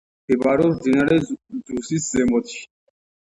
[0.21, 2.65] მდებარეობს მდინარე ძუსის ზემოთში.